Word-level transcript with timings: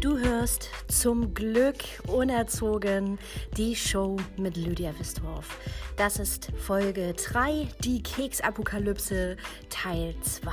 Du 0.00 0.16
hörst 0.16 0.70
zum 0.86 1.34
Glück 1.34 1.78
unerzogen 2.06 3.18
die 3.56 3.74
Show 3.74 4.16
mit 4.36 4.56
Lydia 4.56 4.96
Wisthoff. 4.96 5.58
Das 5.96 6.20
ist 6.20 6.52
Folge 6.56 7.14
3, 7.14 7.66
die 7.82 8.00
Keksapokalypse 8.00 9.36
Teil 9.70 10.14
2. 10.22 10.52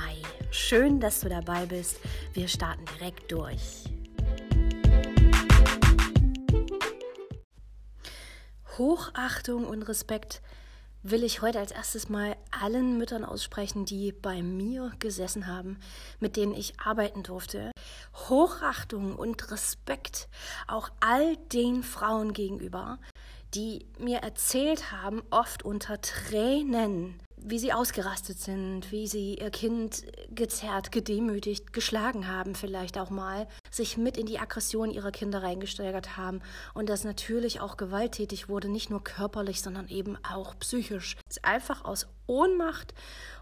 Schön, 0.50 0.98
dass 0.98 1.20
du 1.20 1.28
dabei 1.28 1.64
bist. 1.66 2.00
Wir 2.32 2.48
starten 2.48 2.84
direkt 2.98 3.30
durch. 3.30 3.84
Hochachtung 8.76 9.64
und 9.64 9.84
Respekt 9.84 10.42
will 11.04 11.22
ich 11.22 11.40
heute 11.40 11.60
als 11.60 11.70
erstes 11.70 12.08
mal 12.08 12.36
allen 12.50 12.98
Müttern 12.98 13.24
aussprechen, 13.24 13.84
die 13.84 14.10
bei 14.10 14.42
mir 14.42 14.90
gesessen 14.98 15.46
haben, 15.46 15.78
mit 16.18 16.36
denen 16.36 16.52
ich 16.52 16.80
arbeiten 16.80 17.22
durfte. 17.22 17.70
Hochachtung 18.28 19.16
und 19.16 19.50
Respekt 19.50 20.28
auch 20.66 20.90
all 21.00 21.36
den 21.52 21.82
Frauen 21.82 22.32
gegenüber, 22.32 22.98
die 23.54 23.86
mir 23.98 24.18
erzählt 24.18 24.92
haben, 24.92 25.22
oft 25.30 25.64
unter 25.64 26.00
Tränen, 26.00 27.20
wie 27.36 27.58
sie 27.58 27.72
ausgerastet 27.72 28.40
sind, 28.40 28.90
wie 28.90 29.06
sie 29.06 29.36
ihr 29.36 29.50
Kind 29.50 30.04
gezerrt, 30.30 30.90
gedemütigt, 30.90 31.72
geschlagen 31.72 32.28
haben, 32.28 32.54
vielleicht 32.54 32.98
auch 32.98 33.10
mal, 33.10 33.46
sich 33.70 33.96
mit 33.96 34.16
in 34.16 34.26
die 34.26 34.38
Aggression 34.38 34.90
ihrer 34.90 35.12
Kinder 35.12 35.42
reingesteigert 35.42 36.16
haben 36.16 36.40
und 36.74 36.88
das 36.88 37.04
natürlich 37.04 37.60
auch 37.60 37.76
gewalttätig 37.76 38.48
wurde, 38.48 38.68
nicht 38.68 38.90
nur 38.90 39.04
körperlich, 39.04 39.62
sondern 39.62 39.88
eben 39.88 40.18
auch 40.24 40.58
psychisch. 40.58 41.16
Einfach 41.42 41.84
aus 41.84 42.08
Ohnmacht 42.26 42.94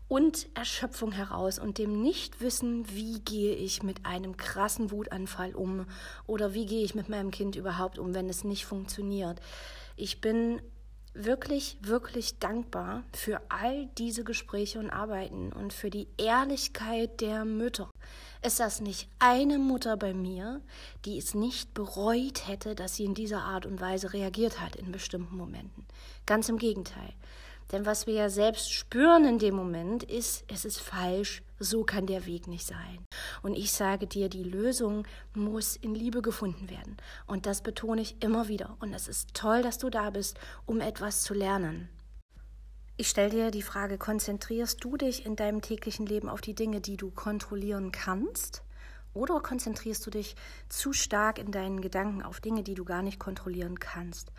und 0.09 0.49
Erschöpfung 0.55 1.13
heraus 1.13 1.59
und 1.59 1.79
dem 1.79 2.03
Nichtwissen, 2.03 2.89
wie 2.91 3.21
gehe 3.21 3.55
ich 3.55 3.83
mit 3.83 4.05
einem 4.05 4.37
krassen 4.37 4.91
Wutanfall 4.91 5.55
um 5.55 5.87
oder 6.27 6.55
wie 6.55 6.67
gehe 6.67 6.85
ich 6.85 6.95
mit 6.95 7.09
meinem 7.09 7.31
Kind 7.31 7.57
überhaupt 7.57 7.99
um, 7.99 8.15
wenn 8.15 8.29
es 8.29 8.45
nicht 8.45 8.67
funktioniert. 8.67 9.41
Ich 9.97 10.21
bin 10.21 10.61
wirklich, 11.15 11.79
wirklich 11.81 12.39
dankbar 12.39 13.05
für 13.13 13.41
all 13.49 13.87
diese 13.99 14.25
Gespräche 14.25 14.81
und 14.81 14.91
Arbeiten 14.91 15.53
und 15.53 15.73
für 15.73 15.89
die 15.89 16.09
Ehrlichkeit 16.19 17.21
der 17.21 17.45
Mütter. 17.45 17.89
Ist 18.43 18.61
das 18.61 18.81
nicht 18.81 19.09
eine 19.21 19.59
Mutter 19.59 19.97
bei 19.97 20.13
mir, 20.13 20.61
die 21.05 21.17
es 21.17 21.35
nicht 21.35 21.73
bereut 21.73 22.47
hätte, 22.47 22.75
dass 22.75 22.97
sie 22.97 23.05
in 23.05 23.15
dieser 23.15 23.43
Art 23.43 23.65
und 23.65 23.81
Weise 23.81 24.13
reagiert 24.13 24.61
hat 24.61 24.77
in 24.77 24.93
bestimmten 24.93 25.37
Momenten? 25.37 25.87
Ganz 26.27 26.49
im 26.49 26.59
Gegenteil. 26.59 27.15
Denn 27.73 27.87
was 27.87 28.07
wir 28.07 28.15
ja 28.15 28.29
selbst 28.29 28.73
spüren 28.73 29.25
in 29.25 29.39
dem 29.39 29.55
Moment 29.55 30.03
ist, 30.03 30.45
es 30.49 30.65
ist 30.65 30.81
falsch, 30.81 31.43
so 31.59 31.85
kann 31.85 32.07
der 32.07 32.27
Weg 32.27 32.47
nicht 32.47 32.67
sein. 32.67 33.05
Und 33.43 33.55
ich 33.55 33.73
sage 33.73 34.07
dir, 34.07 34.29
die 34.29 34.45
Lösung 34.45 35.07
muss 35.35 35.77
in 35.77 35.95
Liebe 35.95 36.23
gefunden 36.23 36.71
werden. 36.71 36.97
Und 37.27 37.47
das 37.47 37.63
betone 37.63 38.03
ich 38.03 38.23
immer 38.23 38.49
wieder. 38.49 38.77
Und 38.81 38.93
es 38.93 39.09
ist 39.09 39.35
toll, 39.35 39.63
dass 39.63 39.79
du 39.79 39.91
da 39.91 40.11
bist, 40.11 40.39
um 40.67 40.81
etwas 40.81 41.23
zu 41.23 41.35
lernen. 41.35 41.89
Ich 42.97 43.09
stelle 43.09 43.31
dir 43.31 43.51
die 43.51 43.63
Frage, 43.63 43.99
konzentrierst 43.99 44.85
du 44.85 44.97
dich 44.97 45.27
in 45.27 45.35
deinem 45.35 45.63
täglichen 45.63 46.07
Leben 46.07 46.29
auf 46.29 46.41
die 46.41 46.55
Dinge, 46.55 46.81
die 46.81 46.97
du 46.97 47.11
kontrollieren 47.11 47.91
kannst? 47.91 48.63
Oder 49.15 49.41
konzentrierst 49.41 50.07
du 50.07 50.11
dich 50.11 50.37
zu 50.69 50.93
stark 50.93 51.39
in 51.39 51.51
deinen 51.51 51.81
Gedanken 51.81 52.23
auf 52.23 52.41
Dinge, 52.41 52.63
die 52.63 52.75
du 52.75 52.85
gar 52.85 53.03
nicht 53.03 53.19
kontrollieren 53.19 53.81
kannst? 53.81 54.31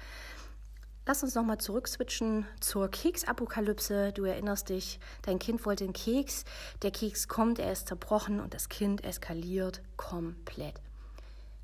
Lass 1.07 1.21
uns 1.21 1.35
nochmal 1.35 1.59
zurückswitchen 1.59 2.47
zur 2.59 2.89
Keksapokalypse. 2.89 4.11
Du 4.11 4.23
erinnerst 4.23 4.69
dich, 4.69 4.99
dein 5.21 5.37
Kind 5.37 5.63
wollte 5.63 5.83
einen 5.83 5.93
Keks, 5.93 6.45
der 6.81 6.89
Keks 6.89 7.27
kommt, 7.27 7.59
er 7.59 7.71
ist 7.71 7.87
zerbrochen 7.87 8.39
und 8.39 8.55
das 8.55 8.69
Kind 8.69 9.03
eskaliert 9.03 9.83
komplett. 9.97 10.81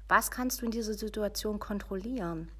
Was 0.07 0.29
kannst 0.29 0.61
du 0.61 0.65
in 0.65 0.71
dieser 0.71 0.93
Situation 0.93 1.57
kontrollieren? 1.57 2.51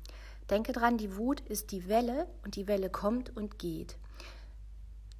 Denke 0.50 0.72
dran, 0.72 0.98
die 0.98 1.18
Wut 1.18 1.42
ist 1.42 1.72
die 1.72 1.88
Welle 1.88 2.26
und 2.44 2.56
die 2.56 2.68
Welle 2.68 2.90
kommt 2.90 3.36
und 3.38 3.60
geht 3.60 3.96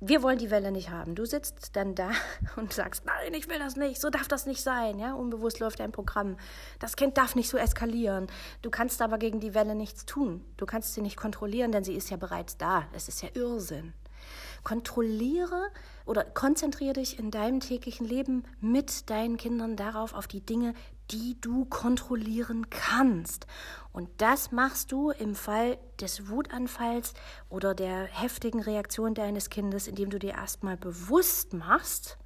wir 0.04 0.24
wollen 0.24 0.40
die 0.40 0.50
Welle 0.50 0.72
nicht 0.72 0.90
haben. 0.90 1.14
Du 1.14 1.26
sitzt 1.26 1.76
dann 1.76 1.94
da 1.94 2.10
und 2.56 2.74
sagst, 2.74 3.06
nein, 3.06 3.34
ich 3.34 3.48
will 3.48 3.60
das 3.60 3.76
nicht, 3.76 4.02
so 4.02 4.10
darf 4.10 4.28
das 4.28 4.48
nicht 4.48 4.62
sein. 4.62 5.00
Ja, 5.00 5.14
unbewusst 5.14 5.60
läuft 5.60 5.80
dein 5.80 5.92
Programm. 5.92 6.38
Das 6.80 6.96
Kind 6.96 7.18
darf 7.18 7.36
nicht 7.36 7.50
so 7.50 7.58
eskalieren. 7.58 8.28
Du 8.64 8.72
kannst 8.72 9.02
aber 9.02 9.20
gegen 9.20 9.40
die 9.40 9.54
Welle 9.54 9.76
nichts 9.76 10.06
tun. 10.06 10.44
Du 10.58 10.66
kannst 10.66 10.96
sie 10.96 11.02
nicht 11.02 11.18
kontrollieren, 11.18 11.72
denn 11.72 11.84
sie 11.84 11.94
ist 11.94 12.10
ja 12.10 12.18
bereits 12.18 12.58
da. 12.58 12.88
Es 12.94 13.08
ist 13.08 13.22
ja 13.22 13.30
Irrsinn. 13.36 13.94
Kontrolliere 14.64 15.70
oder 16.06 16.24
konzentriere 16.24 16.94
dich 16.94 17.20
in 17.20 17.32
deinem 17.32 17.60
täglichen 17.60 18.06
Leben 18.06 18.44
mit 18.60 19.10
deinen 19.10 19.38
Kindern 19.38 19.76
darauf, 19.76 20.14
auf 20.14 20.28
die 20.28 20.42
Dinge, 20.42 20.74
die 21.10 21.40
du 21.42 21.66
kontrollieren 21.66 22.70
kannst. 22.70 23.48
Und 23.92 24.10
das 24.18 24.52
machst 24.52 24.92
du 24.92 25.10
im 25.10 25.36
Fall 25.36 25.78
des 26.00 26.30
Wutanfalls 26.30 27.14
oder 27.50 27.74
der 27.76 28.06
heftigen 28.06 28.62
Reaktion 28.62 29.14
deines 29.14 29.50
Kindes, 29.50 29.88
indem 29.88 30.10
du 30.10 30.20
dir 30.20 30.34
erstmal 30.34 30.78
bewusst 30.78 31.54
machst, 31.54 32.18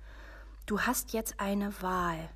du 0.65 0.81
hast 0.81 1.13
jetzt 1.13 1.39
eine 1.39 1.81
Wahl. 1.81 2.29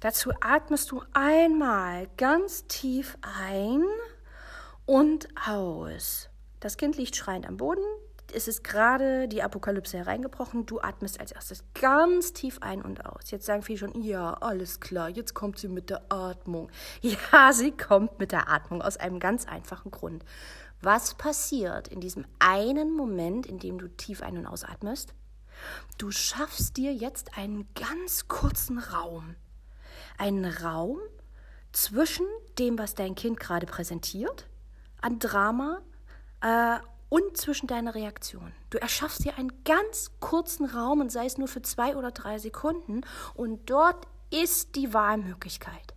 Dazu 0.00 0.32
atmest 0.40 0.90
du 0.90 1.02
einmal 1.12 2.08
ganz 2.16 2.66
tief 2.66 3.16
ein 3.20 3.84
und 4.84 5.28
aus. 5.48 6.28
Das 6.58 6.76
Kind 6.76 6.96
liegt 6.96 7.14
schreiend 7.14 7.46
am 7.46 7.56
Boden, 7.56 7.84
es 8.34 8.48
ist 8.48 8.64
gerade 8.64 9.28
die 9.28 9.42
Apokalypse 9.42 9.98
hereingebrochen. 9.98 10.66
Du 10.66 10.80
atmest 10.80 11.20
als 11.20 11.32
erstes 11.32 11.64
ganz 11.74 12.32
tief 12.32 12.58
ein 12.60 12.82
und 12.82 13.04
aus. 13.06 13.30
Jetzt 13.30 13.46
sagen 13.46 13.62
viele 13.62 13.78
schon, 13.78 14.02
ja, 14.02 14.34
alles 14.34 14.80
klar, 14.80 15.08
jetzt 15.08 15.34
kommt 15.34 15.58
sie 15.58 15.68
mit 15.68 15.90
der 15.90 16.02
Atmung. 16.10 16.70
Ja, 17.02 17.52
sie 17.52 17.72
kommt 17.72 18.18
mit 18.18 18.32
der 18.32 18.48
Atmung 18.48 18.82
aus 18.82 18.96
einem 18.96 19.18
ganz 19.18 19.46
einfachen 19.46 19.90
Grund. 19.90 20.24
Was 20.80 21.14
passiert 21.14 21.88
in 21.88 22.00
diesem 22.00 22.24
einen 22.38 22.92
Moment, 22.94 23.46
in 23.46 23.58
dem 23.58 23.78
du 23.78 23.88
tief 23.88 24.22
ein- 24.22 24.38
und 24.38 24.46
ausatmest? 24.46 25.14
Du 25.98 26.10
schaffst 26.10 26.76
dir 26.76 26.92
jetzt 26.92 27.36
einen 27.36 27.68
ganz 27.74 28.28
kurzen 28.28 28.78
Raum. 28.78 29.36
Einen 30.18 30.44
Raum 30.44 30.98
zwischen 31.72 32.26
dem, 32.58 32.78
was 32.78 32.94
dein 32.94 33.14
Kind 33.14 33.38
gerade 33.38 33.66
präsentiert, 33.66 34.48
an 35.00 35.18
Drama 35.18 35.80
äh, 36.40 36.78
und 37.12 37.36
zwischen 37.36 37.66
deiner 37.66 37.94
Reaktion. 37.94 38.54
Du 38.70 38.80
erschaffst 38.80 39.22
dir 39.22 39.36
einen 39.36 39.52
ganz 39.64 40.12
kurzen 40.20 40.64
Raum 40.64 41.02
und 41.02 41.12
sei 41.12 41.26
es 41.26 41.36
nur 41.36 41.46
für 41.46 41.60
zwei 41.60 41.94
oder 41.94 42.10
drei 42.10 42.38
Sekunden 42.38 43.02
und 43.34 43.68
dort 43.68 44.08
ist 44.30 44.76
die 44.76 44.94
Wahlmöglichkeit. 44.94 45.92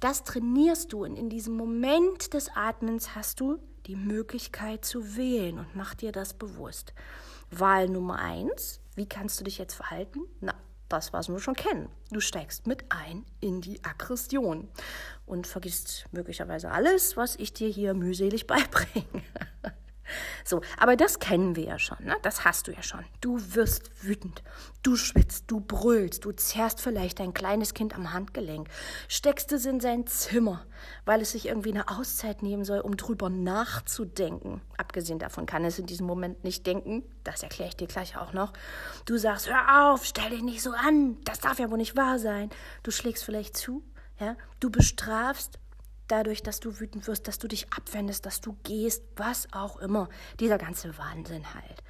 Das 0.00 0.24
trainierst 0.24 0.92
du 0.92 1.04
und 1.04 1.14
in 1.14 1.30
diesem 1.30 1.54
Moment 1.54 2.34
des 2.34 2.48
Atmens 2.56 3.14
hast 3.14 3.38
du 3.38 3.60
die 3.86 3.94
Möglichkeit 3.94 4.84
zu 4.84 5.16
wählen 5.16 5.60
und 5.60 5.76
mach 5.76 5.94
dir 5.94 6.10
das 6.10 6.34
bewusst. 6.34 6.94
Wahl 7.52 7.88
Nummer 7.88 8.18
eins, 8.18 8.80
wie 8.96 9.08
kannst 9.08 9.38
du 9.38 9.44
dich 9.44 9.56
jetzt 9.56 9.74
verhalten? 9.74 10.22
Na, 10.40 10.54
das, 10.88 11.12
was 11.12 11.28
wir 11.28 11.38
schon 11.38 11.54
kennen. 11.54 11.88
Du 12.10 12.18
steigst 12.18 12.66
mit 12.66 12.86
ein 12.88 13.24
in 13.38 13.60
die 13.60 13.84
Aggression 13.84 14.68
und 15.26 15.46
vergisst 15.46 16.06
möglicherweise 16.10 16.72
alles, 16.72 17.16
was 17.16 17.36
ich 17.36 17.52
dir 17.52 17.68
hier 17.68 17.94
mühselig 17.94 18.48
beibringe. 18.48 19.22
So, 20.44 20.60
aber 20.78 20.96
das 20.96 21.18
kennen 21.18 21.56
wir 21.56 21.64
ja 21.64 21.78
schon, 21.78 21.98
ne? 22.04 22.16
das 22.22 22.44
hast 22.44 22.68
du 22.68 22.72
ja 22.72 22.82
schon. 22.82 23.04
Du 23.20 23.38
wirst 23.54 23.90
wütend, 24.02 24.42
du 24.82 24.96
schwitzt, 24.96 25.44
du 25.50 25.60
brüllst, 25.60 26.24
du 26.24 26.32
zerrst 26.32 26.80
vielleicht 26.80 27.20
dein 27.20 27.34
kleines 27.34 27.74
Kind 27.74 27.94
am 27.94 28.12
Handgelenk, 28.12 28.68
steckst 29.08 29.52
es 29.52 29.66
in 29.66 29.80
sein 29.80 30.06
Zimmer, 30.06 30.64
weil 31.04 31.20
es 31.20 31.32
sich 31.32 31.46
irgendwie 31.46 31.70
eine 31.70 31.88
Auszeit 31.88 32.42
nehmen 32.42 32.64
soll, 32.64 32.80
um 32.80 32.96
drüber 32.96 33.30
nachzudenken. 33.30 34.60
Abgesehen 34.76 35.18
davon 35.18 35.46
kann 35.46 35.64
es 35.64 35.78
in 35.78 35.86
diesem 35.86 36.06
Moment 36.06 36.44
nicht 36.44 36.66
denken, 36.66 37.04
das 37.24 37.42
erkläre 37.42 37.68
ich 37.68 37.76
dir 37.76 37.86
gleich 37.86 38.16
auch 38.16 38.32
noch. 38.32 38.52
Du 39.04 39.16
sagst, 39.18 39.50
hör 39.50 39.92
auf, 39.92 40.04
stell 40.04 40.30
dich 40.30 40.42
nicht 40.42 40.62
so 40.62 40.72
an, 40.72 41.18
das 41.24 41.40
darf 41.40 41.58
ja 41.58 41.70
wohl 41.70 41.78
nicht 41.78 41.96
wahr 41.96 42.18
sein. 42.18 42.50
Du 42.82 42.90
schlägst 42.90 43.24
vielleicht 43.24 43.56
zu, 43.56 43.82
ja? 44.18 44.36
du 44.58 44.70
bestrafst 44.70 45.58
dadurch, 46.10 46.42
dass 46.42 46.60
du 46.60 46.80
wütend 46.80 47.06
wirst, 47.06 47.28
dass 47.28 47.38
du 47.38 47.48
dich 47.48 47.72
abwendest, 47.72 48.26
dass 48.26 48.40
du 48.40 48.56
gehst, 48.64 49.02
was 49.16 49.52
auch 49.52 49.78
immer. 49.78 50.08
Dieser 50.38 50.58
ganze 50.58 50.96
Wahnsinn 50.98 51.54
halt. 51.54 51.82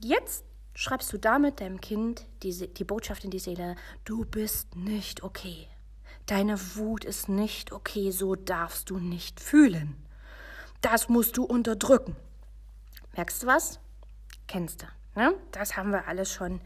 Jetzt 0.00 0.44
schreibst 0.74 1.12
du 1.12 1.18
damit 1.18 1.60
deinem 1.60 1.80
Kind 1.80 2.26
die, 2.42 2.68
die 2.72 2.84
Botschaft 2.84 3.24
in 3.24 3.30
die 3.30 3.38
Seele, 3.38 3.76
du 4.04 4.24
bist 4.24 4.74
nicht 4.76 5.22
okay. 5.22 5.68
Deine 6.26 6.58
Wut 6.76 7.04
ist 7.04 7.28
nicht 7.28 7.72
okay, 7.72 8.10
so 8.10 8.36
darfst 8.36 8.90
du 8.90 8.98
nicht 8.98 9.40
fühlen. 9.40 9.96
Das 10.80 11.08
musst 11.08 11.36
du 11.36 11.44
unterdrücken. 11.44 12.16
Merkst 13.16 13.42
du 13.42 13.46
was? 13.46 13.80
Kennst 14.48 14.82
du. 14.82 14.86
Ne? 15.20 15.34
Das 15.50 15.76
haben 15.76 15.90
wir 15.90 16.08
alles 16.08 16.32
schon 16.32 16.60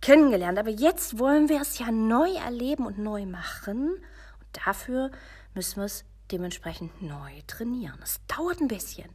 kennengelernt. 0.00 0.58
Aber 0.58 0.70
jetzt 0.70 1.18
wollen 1.18 1.48
wir 1.48 1.60
es 1.60 1.78
ja 1.78 1.90
neu 1.90 2.32
erleben 2.34 2.86
und 2.86 2.98
neu 2.98 3.26
machen. 3.26 3.94
Und 3.94 4.66
dafür 4.66 5.10
müssen 5.54 5.76
wir 5.76 5.84
es 5.84 6.04
dementsprechend 6.30 7.02
neu 7.02 7.42
trainieren. 7.46 7.98
Es 8.02 8.20
dauert 8.26 8.60
ein 8.60 8.68
bisschen. 8.68 9.10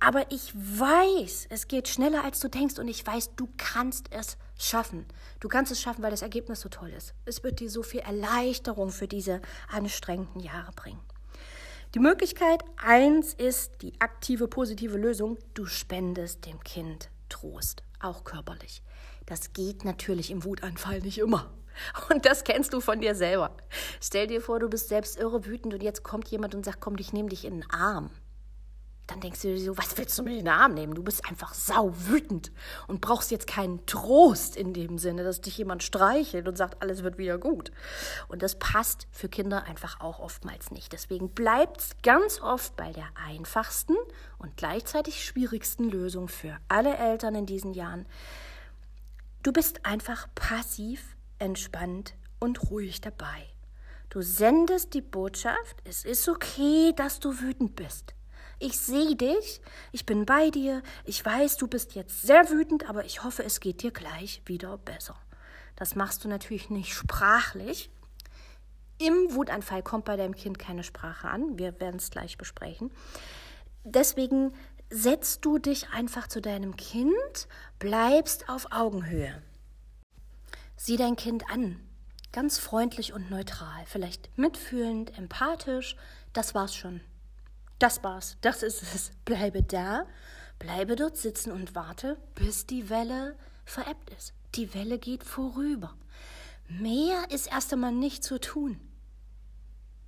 Aber 0.00 0.30
ich 0.30 0.52
weiß, 0.54 1.46
es 1.50 1.66
geht 1.66 1.88
schneller, 1.88 2.24
als 2.24 2.40
du 2.40 2.48
denkst. 2.48 2.78
Und 2.78 2.88
ich 2.88 3.06
weiß, 3.06 3.34
du 3.36 3.48
kannst 3.56 4.12
es 4.12 4.36
schaffen. 4.58 5.06
Du 5.40 5.48
kannst 5.48 5.72
es 5.72 5.80
schaffen, 5.80 6.02
weil 6.02 6.10
das 6.10 6.22
Ergebnis 6.22 6.60
so 6.60 6.68
toll 6.68 6.90
ist. 6.90 7.14
Es 7.24 7.42
wird 7.42 7.60
dir 7.60 7.70
so 7.70 7.82
viel 7.82 8.00
Erleichterung 8.00 8.90
für 8.90 9.08
diese 9.08 9.40
anstrengenden 9.70 10.40
Jahre 10.40 10.72
bringen. 10.72 11.00
Die 11.94 12.00
Möglichkeit 12.00 12.62
eins 12.76 13.32
ist 13.32 13.80
die 13.80 13.98
aktive 13.98 14.46
positive 14.46 14.98
Lösung. 14.98 15.38
Du 15.54 15.64
spendest 15.64 16.44
dem 16.44 16.60
Kind 16.60 17.08
Trost, 17.30 17.82
auch 17.98 18.24
körperlich. 18.24 18.82
Das 19.24 19.52
geht 19.52 19.84
natürlich 19.84 20.30
im 20.30 20.44
Wutanfall 20.44 21.00
nicht 21.00 21.18
immer. 21.18 21.50
Und 22.10 22.26
das 22.26 22.44
kennst 22.44 22.72
du 22.72 22.80
von 22.80 23.00
dir 23.00 23.14
selber. 23.14 23.50
Stell 24.00 24.26
dir 24.26 24.40
vor, 24.40 24.58
du 24.58 24.68
bist 24.68 24.88
selbst 24.88 25.18
irre 25.18 25.46
wütend 25.46 25.74
und 25.74 25.82
jetzt 25.82 26.02
kommt 26.02 26.28
jemand 26.28 26.54
und 26.54 26.64
sagt, 26.64 26.80
komm, 26.80 26.96
ich 26.98 27.12
nehme 27.12 27.28
dich 27.28 27.44
in 27.44 27.60
den 27.60 27.70
Arm 27.70 28.10
dann 29.08 29.20
denkst 29.20 29.40
du 29.40 29.48
dir 29.48 29.58
so, 29.58 29.78
was 29.78 29.96
willst 29.96 30.18
du 30.18 30.22
mit 30.22 30.34
in 30.34 30.44
den 30.44 30.48
Arm 30.48 30.74
nehmen? 30.74 30.94
Du 30.94 31.02
bist 31.02 31.26
einfach 31.26 31.54
sau 31.54 31.92
wütend 31.94 32.52
und 32.88 33.00
brauchst 33.00 33.30
jetzt 33.30 33.46
keinen 33.46 33.84
Trost 33.86 34.54
in 34.54 34.74
dem 34.74 34.98
Sinne, 34.98 35.24
dass 35.24 35.40
dich 35.40 35.56
jemand 35.56 35.82
streichelt 35.82 36.46
und 36.46 36.56
sagt, 36.58 36.82
alles 36.82 37.02
wird 37.02 37.16
wieder 37.16 37.38
gut. 37.38 37.72
Und 38.28 38.42
das 38.42 38.58
passt 38.58 39.08
für 39.10 39.30
Kinder 39.30 39.64
einfach 39.64 40.00
auch 40.00 40.20
oftmals 40.20 40.70
nicht. 40.70 40.92
Deswegen 40.92 41.30
bleibt 41.30 41.80
es 41.80 41.90
ganz 42.02 42.42
oft 42.42 42.76
bei 42.76 42.92
der 42.92 43.06
einfachsten 43.26 43.96
und 44.36 44.58
gleichzeitig 44.58 45.24
schwierigsten 45.24 45.88
Lösung 45.88 46.28
für 46.28 46.58
alle 46.68 46.94
Eltern 46.94 47.34
in 47.34 47.46
diesen 47.46 47.72
Jahren. 47.72 48.04
Du 49.42 49.52
bist 49.52 49.86
einfach 49.86 50.28
passiv, 50.34 51.16
entspannt 51.38 52.14
und 52.38 52.70
ruhig 52.70 53.00
dabei. 53.00 53.46
Du 54.10 54.22
sendest 54.22 54.94
die 54.94 55.02
Botschaft, 55.02 55.76
es 55.84 56.04
ist 56.04 56.28
okay, 56.28 56.92
dass 56.96 57.20
du 57.20 57.40
wütend 57.40 57.76
bist. 57.76 58.14
Ich 58.58 58.78
sehe 58.78 59.14
dich, 59.14 59.60
ich 59.92 60.06
bin 60.06 60.26
bei 60.26 60.50
dir, 60.50 60.82
ich 61.04 61.24
weiß, 61.24 61.58
du 61.58 61.68
bist 61.68 61.94
jetzt 61.94 62.22
sehr 62.22 62.48
wütend, 62.50 62.88
aber 62.88 63.04
ich 63.04 63.22
hoffe, 63.22 63.44
es 63.44 63.60
geht 63.60 63.82
dir 63.82 63.92
gleich 63.92 64.42
wieder 64.46 64.78
besser. 64.78 65.16
Das 65.76 65.94
machst 65.94 66.24
du 66.24 66.28
natürlich 66.28 66.70
nicht 66.70 66.92
sprachlich. 66.92 67.90
Im 68.98 69.32
Wutanfall 69.34 69.84
kommt 69.84 70.06
bei 70.06 70.16
deinem 70.16 70.34
Kind 70.34 70.58
keine 70.58 70.82
Sprache 70.82 71.28
an. 71.28 71.56
Wir 71.56 71.78
werden 71.78 71.96
es 71.96 72.10
gleich 72.10 72.36
besprechen. 72.36 72.90
Deswegen 73.84 74.52
setzt 74.90 75.44
du 75.44 75.58
dich 75.58 75.90
einfach 75.90 76.26
zu 76.26 76.40
deinem 76.40 76.76
Kind, 76.76 77.46
bleibst 77.78 78.48
auf 78.48 78.72
Augenhöhe. 78.72 79.40
Sieh 80.80 80.96
dein 80.96 81.16
Kind 81.16 81.50
an, 81.50 81.80
ganz 82.30 82.56
freundlich 82.60 83.12
und 83.12 83.30
neutral, 83.30 83.84
vielleicht 83.86 84.30
mitfühlend, 84.38 85.18
empathisch, 85.18 85.96
das 86.32 86.54
war's 86.54 86.72
schon. 86.72 87.00
Das 87.80 88.04
war's, 88.04 88.36
das 88.42 88.62
ist 88.62 88.82
es. 88.94 89.10
Bleibe 89.24 89.64
da, 89.64 90.06
bleibe 90.60 90.94
dort 90.94 91.16
sitzen 91.16 91.50
und 91.50 91.74
warte, 91.74 92.16
bis 92.36 92.64
die 92.64 92.90
Welle 92.90 93.36
verebbt 93.64 94.10
ist. 94.10 94.34
Die 94.54 94.72
Welle 94.72 95.00
geht 95.00 95.24
vorüber. 95.24 95.96
Mehr 96.68 97.28
ist 97.32 97.50
erst 97.50 97.72
einmal 97.72 97.92
nicht 97.92 98.22
zu 98.22 98.38
tun. 98.38 98.80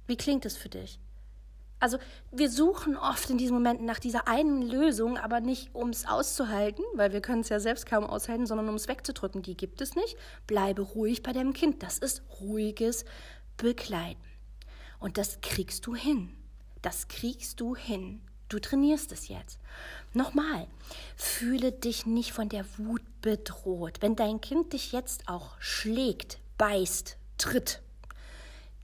Wie 0.07 0.17
klingt 0.17 0.47
es 0.47 0.57
für 0.57 0.69
dich? 0.69 1.01
Also 1.81 1.99
wir 2.31 2.51
suchen 2.51 2.97
oft 2.97 3.31
in 3.31 3.39
diesen 3.39 3.55
Momenten 3.55 3.87
nach 3.87 3.99
dieser 3.99 4.29
einen 4.29 4.63
Lösung, 4.63 5.17
aber 5.17 5.41
nicht 5.41 5.75
um 5.75 5.89
es 5.89 6.07
auszuhalten, 6.07 6.85
weil 6.95 7.13
wir 7.13 7.23
können 7.23 7.41
es 7.41 7.49
ja 7.49 7.59
selbst 7.59 7.87
kaum 7.87 8.05
aushalten, 8.05 8.47
sondern 8.47 8.69
um 8.69 8.75
es 8.75 8.87
wegzudrücken. 8.87 9.43
Die 9.43 9.57
gibt 9.57 9.81
es 9.81 9.97
nicht. 9.97 10.17
Bleibe 10.47 10.83
ruhig 10.83 11.23
bei 11.23 11.33
deinem 11.33 11.55
Kind. 11.55 11.83
Das 11.83 11.99
ist 11.99 12.23
ruhiges 12.41 13.07
Begleiten. 13.57 14.21
Und 14.99 15.17
das 15.17 15.41
kriegst 15.41 15.87
du 15.87 15.95
hin. 15.95 16.37
Das 16.83 17.09
kriegst 17.09 17.61
du 17.61 17.75
hin. 17.75 18.21
Du 18.51 18.59
trainierst 18.59 19.13
es 19.13 19.29
jetzt. 19.29 19.59
Nochmal, 20.13 20.67
fühle 21.17 21.73
dich 21.73 22.05
nicht 22.05 22.33
von 22.33 22.49
der 22.49 22.65
Wut 22.77 23.03
bedroht. 23.23 23.99
Wenn 24.01 24.17
dein 24.17 24.41
Kind 24.41 24.73
dich 24.73 24.93
jetzt 24.93 25.29
auch 25.29 25.59
schlägt, 25.61 26.39
beißt, 26.59 27.17
tritt, 27.39 27.81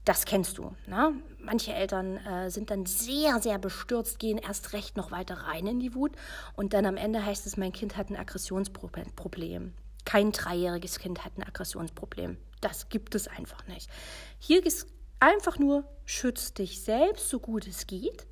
das 0.07 0.25
kennst 0.25 0.57
du. 0.57 0.75
Ne? 0.87 1.13
Manche 1.39 1.75
Eltern 1.75 2.17
äh, 2.17 2.51
sind 2.51 2.71
dann 2.71 2.87
sehr, 2.87 3.41
sehr 3.41 3.59
bestürzt, 3.59 4.19
gehen 4.19 4.39
erst 4.39 4.73
recht 4.73 4.97
noch 4.97 5.11
weiter 5.11 5.35
rein 5.35 5.67
in 5.67 5.81
die 5.81 5.95
Wut 5.95 6.13
und 6.55 6.73
dann 6.73 6.87
am 6.87 6.97
Ende 6.97 7.25
heißt 7.25 7.45
es, 7.47 7.59
mein 7.59 7.73
Kind 7.73 7.99
hat 7.99 8.09
ein 8.09 8.17
Aggressionsproblem. 8.17 9.75
Kein 10.07 10.33
dreijähriges 10.33 10.99
Kind 10.99 11.25
hat 11.25 11.37
ein 11.37 11.43
Aggressionsproblem. 11.43 12.39
Das 12.63 12.89
gibt 12.89 13.15
es 13.15 13.29
einfach 13.29 13.67
nicht. 13.67 13.91
Hier 14.39 14.65
ist 14.65 14.87
Einfach 15.19 15.59
nur 15.59 15.85
schütz 16.05 16.53
dich 16.53 16.83
selbst, 16.83 17.31
so 17.31 17.41
gut 17.41 17.67
es 17.67 17.87
geht, 17.87 18.27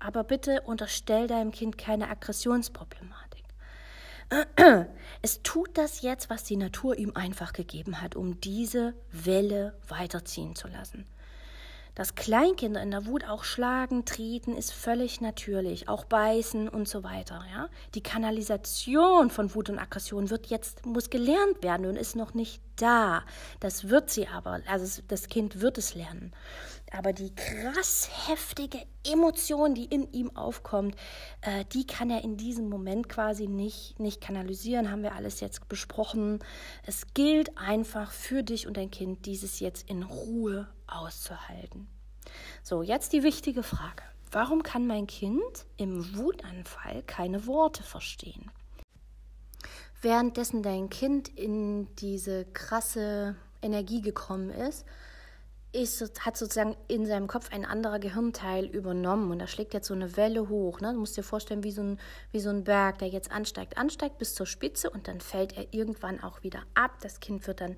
aber 0.00 0.24
bitte 0.24 0.62
unterstell 0.62 1.28
deinem 1.28 1.52
Kind 1.52 1.78
keine 1.78 2.08
Aggressionsproblematik. 2.08 3.37
Es 5.22 5.42
tut 5.42 5.76
das 5.76 6.02
jetzt, 6.02 6.30
was 6.30 6.44
die 6.44 6.56
Natur 6.56 6.96
ihm 6.96 7.12
einfach 7.14 7.52
gegeben 7.52 8.00
hat, 8.00 8.14
um 8.14 8.40
diese 8.40 8.94
Welle 9.10 9.78
weiterziehen 9.88 10.54
zu 10.54 10.68
lassen. 10.68 11.06
Dass 11.98 12.14
Kleinkinder 12.14 12.80
in 12.80 12.92
der 12.92 13.06
Wut 13.06 13.28
auch 13.28 13.42
schlagen, 13.42 14.04
treten, 14.04 14.56
ist 14.56 14.72
völlig 14.72 15.20
natürlich, 15.20 15.88
auch 15.88 16.04
beißen 16.04 16.68
und 16.68 16.86
so 16.86 17.02
weiter. 17.02 17.44
Ja? 17.52 17.68
Die 17.96 18.04
Kanalisation 18.04 19.30
von 19.30 19.52
Wut 19.52 19.68
und 19.68 19.80
Aggression 19.80 20.30
wird 20.30 20.46
jetzt, 20.46 20.86
muss 20.86 21.10
gelernt 21.10 21.60
werden 21.60 21.86
und 21.86 21.96
ist 21.96 22.14
noch 22.14 22.34
nicht 22.34 22.62
da. 22.76 23.24
Das 23.58 23.88
wird 23.88 24.10
sie 24.10 24.28
aber, 24.28 24.60
also 24.68 25.02
das 25.08 25.28
Kind 25.28 25.60
wird 25.60 25.76
es 25.76 25.96
lernen. 25.96 26.32
Aber 26.92 27.12
die 27.12 27.34
krass 27.34 28.08
heftige 28.28 28.78
Emotion, 29.04 29.74
die 29.74 29.86
in 29.86 30.12
ihm 30.12 30.36
aufkommt, 30.36 30.94
äh, 31.40 31.64
die 31.72 31.84
kann 31.84 32.10
er 32.10 32.22
in 32.22 32.36
diesem 32.36 32.68
Moment 32.68 33.08
quasi 33.08 33.48
nicht, 33.48 33.98
nicht 33.98 34.20
kanalisieren, 34.20 34.92
haben 34.92 35.02
wir 35.02 35.16
alles 35.16 35.40
jetzt 35.40 35.68
besprochen. 35.68 36.38
Es 36.86 37.12
gilt 37.12 37.58
einfach 37.58 38.12
für 38.12 38.44
dich 38.44 38.68
und 38.68 38.76
dein 38.76 38.92
Kind, 38.92 39.26
dieses 39.26 39.58
jetzt 39.58 39.90
in 39.90 40.04
Ruhe 40.04 40.68
auszuhalten. 40.88 41.88
So, 42.62 42.82
jetzt 42.82 43.12
die 43.12 43.22
wichtige 43.22 43.62
Frage. 43.62 44.02
Warum 44.30 44.62
kann 44.62 44.86
mein 44.86 45.06
Kind 45.06 45.64
im 45.76 46.16
Wutanfall 46.16 47.02
keine 47.04 47.46
Worte 47.46 47.82
verstehen? 47.82 48.50
Währenddessen 50.02 50.62
dein 50.62 50.90
Kind 50.90 51.28
in 51.28 51.94
diese 51.96 52.44
krasse 52.44 53.36
Energie 53.62 54.02
gekommen 54.02 54.50
ist, 54.50 54.84
ist, 55.72 56.24
hat 56.24 56.36
sozusagen 56.36 56.76
in 56.88 57.04
seinem 57.04 57.26
Kopf 57.26 57.52
ein 57.52 57.64
anderer 57.64 57.98
Gehirnteil 57.98 58.64
übernommen 58.64 59.30
und 59.30 59.38
da 59.38 59.46
schlägt 59.46 59.74
jetzt 59.74 59.88
so 59.88 59.94
eine 59.94 60.16
Welle 60.16 60.48
hoch. 60.48 60.80
Ne? 60.80 60.92
Du 60.92 61.00
musst 61.00 61.16
dir 61.16 61.22
vorstellen, 61.22 61.62
wie 61.62 61.72
so, 61.72 61.82
ein, 61.82 62.00
wie 62.32 62.40
so 62.40 62.48
ein 62.48 62.64
Berg, 62.64 62.98
der 62.98 63.08
jetzt 63.08 63.30
ansteigt, 63.30 63.76
ansteigt 63.76 64.18
bis 64.18 64.34
zur 64.34 64.46
Spitze 64.46 64.88
und 64.88 65.08
dann 65.08 65.20
fällt 65.20 65.56
er 65.56 65.66
irgendwann 65.72 66.22
auch 66.22 66.42
wieder 66.42 66.62
ab. 66.74 66.92
Das 67.02 67.20
Kind 67.20 67.46
wird 67.46 67.60
dann, 67.60 67.76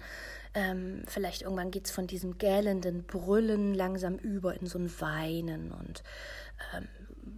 ähm, 0.54 1.02
vielleicht 1.08 1.42
irgendwann 1.42 1.72
geht 1.72 1.86
es 1.86 1.90
von 1.90 2.06
diesem 2.06 2.38
gählenden 2.38 3.04
Brüllen 3.04 3.74
langsam 3.74 4.16
über 4.16 4.54
in 4.54 4.66
so 4.66 4.78
ein 4.78 5.00
Weinen 5.00 5.72
und 5.72 6.04
ähm, 6.74 6.86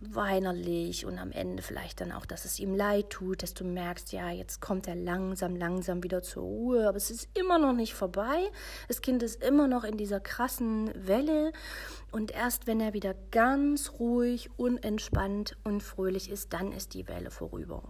weinerlich 0.01 1.07
und 1.07 1.19
am 1.19 1.33
Ende 1.33 1.63
vielleicht 1.63 2.01
dann 2.01 2.13
auch, 2.13 2.27
dass 2.27 2.45
es 2.45 2.59
ihm 2.59 2.75
leid 2.75 3.11
tut, 3.11 3.43
dass 3.43 3.55
du 3.55 3.65
merkst, 3.65 4.13
ja, 4.13 4.31
jetzt 4.31 4.61
kommt 4.61 4.89
er 4.89 4.95
langsam, 4.95 5.57
langsam 5.57 6.03
wieder 6.03 6.23
zur 6.23 6.43
Ruhe, 6.43 6.89
aber 6.89 6.97
es 6.97 7.11
ist 7.11 7.29
immer 7.39 7.59
noch 7.59 7.73
nicht 7.73 7.95
vorbei. 7.95 8.51
Das 8.89 9.01
Kind 9.01 9.23
ist 9.23 9.43
immer 9.43 9.69
noch 9.69 9.85
in 9.85 9.97
dieser 9.97 10.21
krassen 10.21 10.91
Welle 10.95 11.53
und 12.11 12.31
erst 12.31 12.67
wenn 12.67 12.81
er 12.81 12.93
wieder 12.93 13.15
ganz 13.31 13.93
ruhig, 13.99 14.51
unentspannt 14.57 15.57
und 15.65 15.83
fröhlich 15.83 16.31
ist, 16.31 16.53
dann 16.53 16.73
ist 16.73 16.95
die 16.95 17.09
Welle 17.09 17.31
vorüber. 17.31 17.83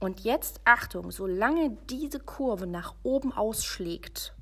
Und 0.00 0.20
jetzt 0.20 0.60
Achtung, 0.64 1.10
solange 1.10 1.76
diese 1.88 2.20
Kurve 2.20 2.66
nach 2.66 2.94
oben 3.04 3.32
ausschlägt, 3.32 4.34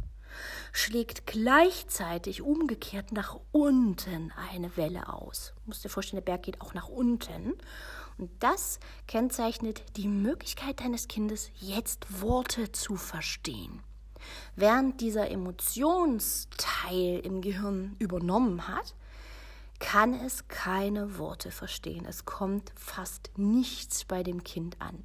schlägt 0.73 1.27
gleichzeitig 1.27 2.43
umgekehrt 2.43 3.13
nach 3.13 3.39
unten 3.53 4.33
eine 4.51 4.77
Welle 4.77 5.13
aus. 5.13 5.53
Du 5.57 5.63
musst 5.67 5.85
dir 5.85 5.89
vorstellen, 5.89 6.23
der 6.25 6.33
Berg 6.33 6.43
geht 6.43 6.61
auch 6.61 6.75
nach 6.75 6.89
unten. 6.89 7.55
Und 8.19 8.31
das 8.41 8.79
kennzeichnet 9.07 9.83
die 9.97 10.09
Möglichkeit 10.09 10.81
deines 10.81 11.09
Kindes, 11.09 11.51
jetzt 11.57 12.21
Worte 12.21 12.73
zu 12.73 12.97
verstehen. 12.97 13.83
Während 14.55 15.01
dieser 15.01 15.31
Emotionsteil 15.31 17.21
im 17.25 17.41
Gehirn 17.41 17.97
übernommen 17.99 18.69
hat, 18.69 18.95
kann 19.79 20.15
es 20.15 20.47
keine 20.47 21.19
Worte 21.19 21.51
verstehen. 21.51 22.07
Es 22.07 22.25
kommt 22.25 22.73
fast 22.77 23.31
nichts 23.37 24.05
bei 24.05 24.23
dem 24.23 24.45
Kind 24.45 24.81
an. 24.81 25.05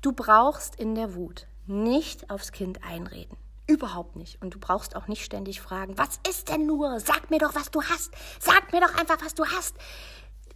Du 0.00 0.12
brauchst 0.12 0.76
in 0.76 0.94
der 0.94 1.14
Wut 1.14 1.46
nicht 1.66 2.30
aufs 2.30 2.52
Kind 2.52 2.82
einreden. 2.82 3.36
Überhaupt 3.70 4.16
nicht. 4.16 4.42
Und 4.42 4.52
du 4.52 4.58
brauchst 4.58 4.96
auch 4.96 5.06
nicht 5.06 5.24
ständig 5.24 5.60
fragen, 5.60 5.96
was 5.96 6.18
ist 6.28 6.48
denn 6.48 6.66
nur? 6.66 6.98
Sag 6.98 7.30
mir 7.30 7.38
doch, 7.38 7.54
was 7.54 7.70
du 7.70 7.80
hast. 7.84 8.12
Sag 8.40 8.72
mir 8.72 8.80
doch 8.80 8.96
einfach, 8.96 9.24
was 9.24 9.34
du 9.34 9.46
hast. 9.46 9.76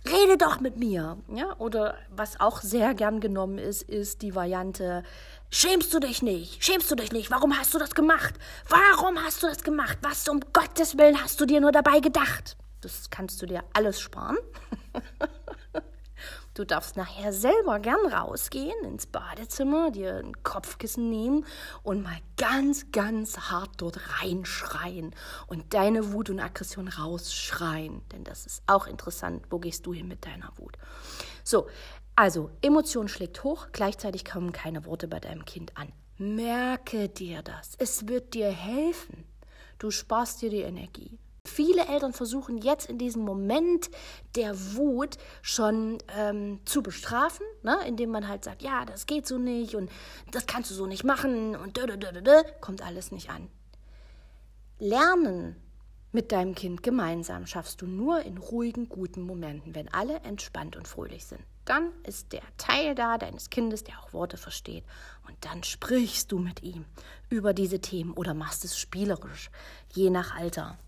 Rede 0.04 0.36
doch 0.36 0.58
mit 0.58 0.76
mir. 0.76 1.16
Ja, 1.32 1.54
oder 1.58 1.96
was 2.10 2.40
auch 2.40 2.60
sehr 2.60 2.92
gern 2.92 3.20
genommen 3.20 3.58
ist, 3.58 3.82
ist 3.82 4.22
die 4.22 4.34
Variante, 4.34 5.04
schämst 5.48 5.94
du 5.94 6.00
dich 6.00 6.22
nicht? 6.22 6.64
Schämst 6.64 6.90
du 6.90 6.96
dich 6.96 7.12
nicht? 7.12 7.30
Warum 7.30 7.56
hast 7.56 7.72
du 7.72 7.78
das 7.78 7.94
gemacht? 7.94 8.34
Warum 8.68 9.22
hast 9.22 9.44
du 9.44 9.46
das 9.46 9.62
gemacht? 9.62 9.98
Was 10.02 10.28
um 10.28 10.40
Gottes 10.52 10.98
Willen 10.98 11.22
hast 11.22 11.40
du 11.40 11.46
dir 11.46 11.60
nur 11.60 11.70
dabei 11.70 12.00
gedacht? 12.00 12.56
Das 12.80 13.10
kannst 13.10 13.40
du 13.42 13.46
dir 13.46 13.62
alles 13.74 14.00
sparen. 14.00 14.38
Du 16.54 16.64
darfst 16.64 16.96
nachher 16.96 17.32
selber 17.32 17.80
gern 17.80 18.06
rausgehen 18.06 18.84
ins 18.84 19.06
Badezimmer, 19.06 19.90
dir 19.90 20.18
ein 20.18 20.44
Kopfkissen 20.44 21.10
nehmen 21.10 21.44
und 21.82 22.04
mal 22.04 22.18
ganz, 22.36 22.92
ganz 22.92 23.36
hart 23.50 23.70
dort 23.78 24.22
reinschreien 24.22 25.16
und 25.48 25.74
deine 25.74 26.12
Wut 26.12 26.30
und 26.30 26.38
Aggression 26.38 26.86
rausschreien. 26.86 28.02
Denn 28.12 28.22
das 28.22 28.46
ist 28.46 28.62
auch 28.68 28.86
interessant. 28.86 29.44
Wo 29.50 29.58
gehst 29.58 29.84
du 29.84 29.92
hin 29.92 30.06
mit 30.06 30.24
deiner 30.24 30.52
Wut? 30.56 30.78
So, 31.42 31.66
also 32.14 32.50
Emotion 32.62 33.08
schlägt 33.08 33.42
hoch, 33.42 33.66
gleichzeitig 33.72 34.24
kommen 34.24 34.52
keine 34.52 34.84
Worte 34.84 35.08
bei 35.08 35.18
deinem 35.18 35.44
Kind 35.44 35.76
an. 35.76 35.92
Merke 36.18 37.08
dir 37.08 37.42
das. 37.42 37.72
Es 37.78 38.06
wird 38.06 38.34
dir 38.34 38.48
helfen. 38.48 39.24
Du 39.80 39.90
sparst 39.90 40.40
dir 40.40 40.50
die 40.50 40.62
Energie. 40.62 41.18
Viele 41.46 41.86
Eltern 41.86 42.12
versuchen 42.12 42.58
jetzt 42.58 42.90
in 42.90 42.98
diesem 42.98 43.22
Moment 43.22 43.88
der 44.34 44.74
Wut 44.74 45.18
schon 45.40 45.98
ähm, 46.16 46.58
zu 46.64 46.82
bestrafen, 46.82 47.46
ne? 47.62 47.76
indem 47.86 48.10
man 48.10 48.26
halt 48.26 48.42
sagt, 48.42 48.62
ja, 48.62 48.84
das 48.84 49.06
geht 49.06 49.28
so 49.28 49.38
nicht 49.38 49.76
und 49.76 49.88
das 50.32 50.46
kannst 50.46 50.70
du 50.70 50.74
so 50.74 50.86
nicht 50.86 51.04
machen 51.04 51.54
und 51.54 51.76
dö, 51.76 51.86
dö, 51.86 51.96
dö, 51.96 52.22
dö, 52.22 52.42
kommt 52.60 52.82
alles 52.82 53.12
nicht 53.12 53.30
an. 53.30 53.48
Lernen 54.80 55.54
mit 56.10 56.32
deinem 56.32 56.56
Kind 56.56 56.82
gemeinsam 56.82 57.46
schaffst 57.46 57.82
du 57.82 57.86
nur 57.86 58.22
in 58.22 58.38
ruhigen, 58.38 58.88
guten 58.88 59.22
Momenten, 59.22 59.76
wenn 59.76 59.92
alle 59.92 60.16
entspannt 60.20 60.76
und 60.76 60.88
fröhlich 60.88 61.26
sind. 61.26 61.42
Dann 61.66 61.92
ist 62.04 62.32
der 62.32 62.42
Teil 62.56 62.94
da 62.94 63.16
deines 63.16 63.50
Kindes, 63.50 63.84
der 63.84 64.00
auch 64.00 64.12
Worte 64.12 64.38
versteht. 64.38 64.84
Und 65.28 65.36
dann 65.44 65.62
sprichst 65.62 66.32
du 66.32 66.38
mit 66.38 66.62
ihm 66.62 66.84
über 67.28 67.54
diese 67.54 67.80
Themen 67.80 68.12
oder 68.14 68.34
machst 68.34 68.64
es 68.64 68.78
spielerisch, 68.78 69.50
je 69.92 70.10
nach 70.10 70.34
Alter. 70.34 70.78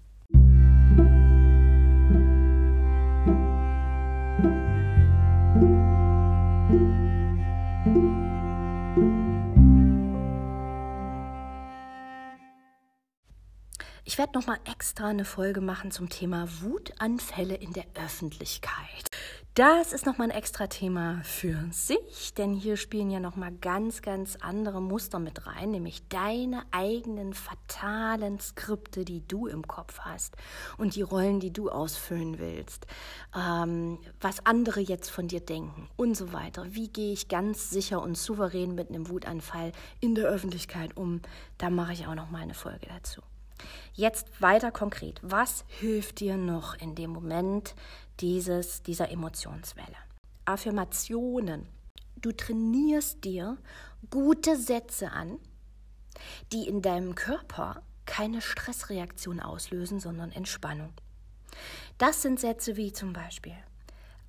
Ich 14.09 14.19
werde 14.19 14.39
noch 14.39 14.47
mal 14.47 14.61
extra 14.71 15.09
eine 15.09 15.25
Folge 15.25 15.61
machen 15.61 15.91
zum 15.91 16.09
Thema 16.09 16.47
Wutanfälle 16.61 17.57
in 17.57 17.73
der 17.73 17.87
Öffentlichkeit. 17.97 19.11
Das 19.55 19.93
ist 19.93 20.07
nochmal 20.07 20.31
ein 20.31 20.37
extra 20.37 20.69
Thema 20.69 21.23
für 21.25 21.57
sich, 21.73 22.33
denn 22.33 22.55
hier 22.55 22.77
spielen 22.77 23.11
ja 23.11 23.19
nochmal 23.19 23.51
ganz, 23.51 24.03
ganz 24.03 24.37
andere 24.37 24.81
Muster 24.81 25.19
mit 25.19 25.49
rein, 25.49 25.73
nämlich 25.73 26.07
deine 26.07 26.63
eigenen 26.71 27.35
fatalen 27.35 28.39
Skripte, 28.39 29.05
die 29.05 29.27
du 29.27 29.49
im 29.49 29.67
Kopf 29.67 29.99
hast 29.99 30.37
und 30.79 30.95
die 30.95 31.03
Rollen, 31.03 31.41
die 31.41 31.53
du 31.53 31.69
ausfüllen 31.69 32.39
willst, 32.39 32.87
ähm, 33.35 33.99
was 34.21 34.47
andere 34.47 34.79
jetzt 34.79 35.11
von 35.11 35.27
dir 35.27 35.41
denken 35.41 35.89
und 35.97 36.17
so 36.17 36.33
weiter. 36.33 36.65
Wie 36.69 36.93
gehe 36.93 37.13
ich 37.13 37.27
ganz 37.27 37.71
sicher 37.71 38.01
und 38.01 38.17
souverän 38.17 38.77
mit 38.77 38.91
einem 38.91 39.09
Wutanfall 39.09 39.73
in 39.99 40.15
der 40.15 40.27
Öffentlichkeit 40.27 40.97
um? 40.97 41.23
Da 41.59 41.71
mache 41.71 41.93
ich 41.93 42.07
auch 42.07 42.15
nochmal 42.15 42.43
eine 42.43 42.55
Folge 42.55 42.87
dazu. 42.87 43.21
Jetzt 43.95 44.41
weiter 44.41 44.71
konkret. 44.71 45.21
Was 45.23 45.65
hilft 45.69 46.21
dir 46.21 46.37
noch 46.37 46.75
in 46.75 46.95
dem 46.95 47.11
Moment 47.11 47.75
dieses, 48.21 48.83
dieser 48.83 49.11
Emotionswelle? 49.11 49.97
Affirmationen. 50.45 51.67
Du 52.17 52.33
trainierst 52.33 53.25
dir 53.25 53.59
gute 54.11 54.57
Sätze 54.57 55.13
an, 55.13 55.39
die 56.53 56.67
in 56.69 56.83
deinem 56.83 57.15
Körper 57.15 57.83
keine 58.07 58.41
Stressreaktion 58.41 59.41
auslösen, 59.41 60.01
sondern 60.01 60.33
Entspannung. 60.33 60.93
Das 61.99 62.23
sind 62.23 62.41
Sätze 62.41 62.77
wie 62.77 62.93
zum 62.93 63.13
Beispiel, 63.13 63.57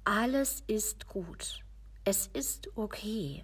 alles 0.03 0.63
ist 0.67 1.07
gut, 1.07 1.63
es 2.03 2.27
ist 2.27 2.69
okay, 2.77 3.43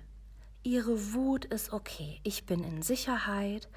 Ihre 0.65 1.13
Wut 1.13 1.43
ist 1.43 1.74
okay. 1.74 2.22
Ich 2.24 2.46
bin 2.46 2.63
in 2.63 2.82
Sicherheit. 2.82 3.67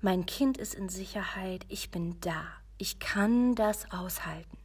Mein 0.00 0.26
Kind 0.26 0.58
ist 0.58 0.74
in 0.74 0.88
Sicherheit. 0.88 1.64
Ich 1.68 1.92
bin 1.92 2.18
da. 2.20 2.42
Ich 2.78 2.98
kann 2.98 3.54
das 3.54 3.92
aushalten. 3.92 4.58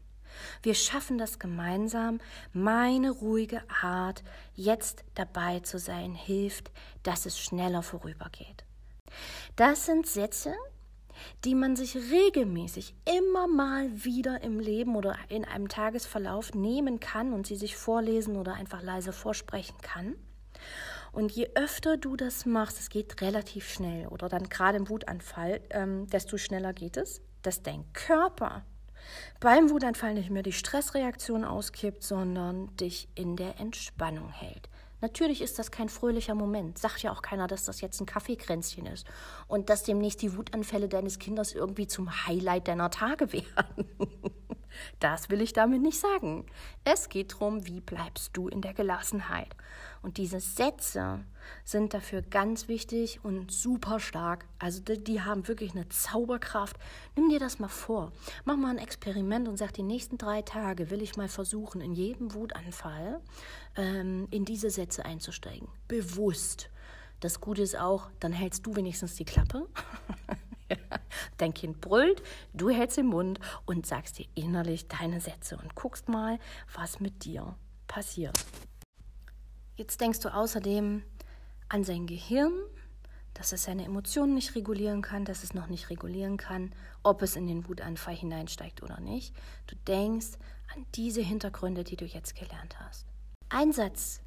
Wir 0.63 0.73
schaffen 0.73 1.19
das 1.19 1.37
gemeinsam. 1.37 2.19
Meine 2.51 3.11
ruhige 3.11 3.61
Art, 3.69 4.23
jetzt 4.55 5.03
dabei 5.13 5.59
zu 5.59 5.77
sein, 5.77 6.15
hilft, 6.15 6.71
dass 7.03 7.27
es 7.27 7.39
schneller 7.39 7.83
vorübergeht. 7.83 8.65
Das 9.55 9.85
sind 9.85 10.07
Sätze, 10.07 10.55
die 11.45 11.53
man 11.53 11.75
sich 11.75 11.95
regelmäßig 11.95 12.95
immer 13.05 13.47
mal 13.47 14.03
wieder 14.03 14.41
im 14.41 14.59
Leben 14.59 14.95
oder 14.95 15.15
in 15.29 15.45
einem 15.45 15.69
Tagesverlauf 15.69 16.55
nehmen 16.55 16.99
kann 16.99 17.33
und 17.33 17.45
sie 17.45 17.55
sich 17.55 17.77
vorlesen 17.77 18.35
oder 18.35 18.55
einfach 18.55 18.81
leise 18.81 19.13
vorsprechen 19.13 19.77
kann. 19.83 20.15
Und 21.17 21.31
je 21.31 21.49
öfter 21.55 21.97
du 21.97 22.15
das 22.15 22.45
machst, 22.45 22.79
es 22.79 22.89
geht 22.89 23.23
relativ 23.23 23.67
schnell 23.67 24.05
oder 24.05 24.29
dann 24.29 24.49
gerade 24.49 24.77
im 24.77 24.87
Wutanfall, 24.87 25.61
ähm, 25.71 26.05
desto 26.05 26.37
schneller 26.37 26.73
geht 26.73 26.95
es, 26.95 27.23
dass 27.41 27.63
dein 27.63 27.91
Körper 27.93 28.63
beim 29.39 29.71
Wutanfall 29.71 30.13
nicht 30.13 30.29
mehr 30.29 30.43
die 30.43 30.51
Stressreaktion 30.51 31.43
auskippt, 31.43 32.03
sondern 32.03 32.75
dich 32.75 33.09
in 33.15 33.35
der 33.35 33.59
Entspannung 33.59 34.29
hält. 34.29 34.69
Natürlich 35.01 35.41
ist 35.41 35.57
das 35.57 35.71
kein 35.71 35.89
fröhlicher 35.89 36.35
Moment. 36.35 36.77
Sagt 36.77 37.01
ja 37.01 37.11
auch 37.11 37.23
keiner, 37.23 37.47
dass 37.47 37.65
das 37.65 37.81
jetzt 37.81 37.99
ein 37.99 38.05
Kaffeekränzchen 38.05 38.85
ist 38.85 39.07
und 39.47 39.71
dass 39.71 39.81
demnächst 39.81 40.21
die 40.21 40.37
Wutanfälle 40.37 40.87
deines 40.87 41.17
Kindes 41.17 41.51
irgendwie 41.51 41.87
zum 41.87 42.27
Highlight 42.27 42.67
deiner 42.67 42.91
Tage 42.91 43.33
werden. 43.33 43.87
Das 44.99 45.29
will 45.29 45.41
ich 45.41 45.53
damit 45.53 45.81
nicht 45.81 45.99
sagen. 45.99 46.45
Es 46.83 47.09
geht 47.09 47.33
darum, 47.33 47.65
wie 47.67 47.81
bleibst 47.81 48.35
du 48.35 48.47
in 48.47 48.61
der 48.61 48.73
Gelassenheit. 48.73 49.55
Und 50.01 50.17
diese 50.17 50.39
Sätze 50.39 51.19
sind 51.63 51.93
dafür 51.93 52.21
ganz 52.21 52.67
wichtig 52.67 53.19
und 53.23 53.51
super 53.51 53.99
stark. 53.99 54.45
Also 54.59 54.81
die, 54.81 55.03
die, 55.03 55.21
haben 55.21 55.47
wirklich 55.47 55.71
eine 55.71 55.89
Zauberkraft. 55.89 56.77
Nimm 57.15 57.29
dir 57.29 57.39
das 57.39 57.59
mal 57.59 57.67
vor. 57.67 58.11
Mach 58.45 58.57
mal 58.57 58.69
ein 58.69 58.77
Experiment 58.77 59.47
und 59.47 59.57
sag, 59.57 59.73
die 59.73 59.83
nächsten 59.83 60.17
drei 60.17 60.41
Tage 60.41 60.89
will 60.89 61.01
ich 61.01 61.17
mal 61.17 61.27
versuchen, 61.27 61.81
in 61.81 61.93
jedem 61.93 62.33
Wutanfall 62.33 63.21
ähm, 63.75 64.27
in 64.31 64.45
diese 64.45 64.69
Sätze 64.69 65.05
einzusteigen. 65.05 65.67
Bewusst. 65.87 66.69
Das 67.19 67.41
Gute 67.41 67.63
ist 67.63 67.77
auch, 67.77 68.09
dann 68.19 68.31
hältst 68.31 68.65
du 68.65 68.75
wenigstens 68.75 69.15
die 69.15 69.25
Klappe. 69.25 69.67
Dein 71.37 71.53
Kind 71.53 71.81
brüllt, 71.81 72.21
du 72.53 72.69
hältst 72.69 72.97
den 72.97 73.07
Mund 73.07 73.39
und 73.65 73.85
sagst 73.85 74.19
dir 74.19 74.27
innerlich 74.35 74.87
deine 74.87 75.21
Sätze 75.21 75.57
und 75.57 75.75
guckst 75.75 76.09
mal, 76.09 76.39
was 76.73 76.99
mit 76.99 77.25
dir 77.25 77.55
passiert. 77.87 78.37
Jetzt 79.75 80.01
denkst 80.01 80.19
du 80.21 80.33
außerdem 80.33 81.03
an 81.69 81.83
sein 81.83 82.07
Gehirn, 82.07 82.53
dass 83.33 83.51
es 83.51 83.63
seine 83.63 83.85
Emotionen 83.85 84.33
nicht 84.33 84.55
regulieren 84.55 85.01
kann, 85.01 85.23
dass 85.23 85.43
es 85.43 85.53
noch 85.53 85.67
nicht 85.67 85.89
regulieren 85.89 86.37
kann, 86.37 86.73
ob 87.03 87.21
es 87.21 87.35
in 87.35 87.47
den 87.47 87.67
Wutanfall 87.67 88.15
hineinsteigt 88.15 88.81
oder 88.81 88.99
nicht. 88.99 89.35
Du 89.67 89.75
denkst 89.87 90.39
an 90.75 90.85
diese 90.95 91.21
Hintergründe, 91.21 91.83
die 91.83 91.95
du 91.95 92.05
jetzt 92.05 92.35
gelernt 92.35 92.79
hast. 92.79 93.05
Ein 93.49 93.71
Satz, 93.71 94.21